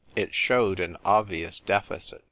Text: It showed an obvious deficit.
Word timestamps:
It 0.15 0.33
showed 0.33 0.79
an 0.79 0.97
obvious 1.05 1.59
deficit. 1.59 2.19